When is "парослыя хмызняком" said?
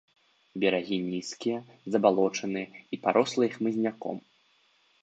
3.05-4.17